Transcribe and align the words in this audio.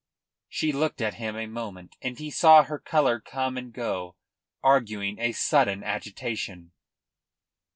She 0.49 0.71
looked 0.71 0.99
at 0.99 1.13
him 1.21 1.35
a 1.35 1.45
moment, 1.45 1.95
and 2.01 2.17
he 2.17 2.31
saw 2.31 2.63
her 2.63 2.79
colour 2.79 3.19
come 3.19 3.55
and 3.55 3.71
go, 3.71 4.15
arguing 4.63 5.19
a 5.19 5.31
sudden 5.31 5.83
agitation. 5.83 6.71